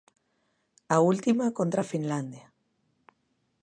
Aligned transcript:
A 0.95 0.97
última 1.11 1.45
contra 1.57 1.87
Finlandia. 1.91 2.45